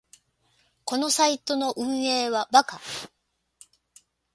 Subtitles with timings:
[0.83, 2.81] このサイトの運営はバカ